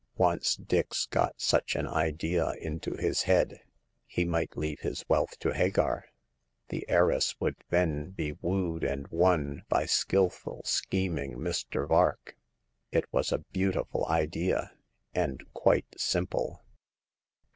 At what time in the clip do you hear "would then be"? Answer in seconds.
7.39-8.31